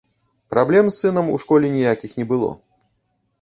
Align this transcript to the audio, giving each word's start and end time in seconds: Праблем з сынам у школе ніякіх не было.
Праблем 0.53 0.89
з 0.89 0.95
сынам 1.01 1.29
у 1.33 1.35
школе 1.43 1.67
ніякіх 1.77 2.17
не 2.21 2.25
было. 2.33 2.51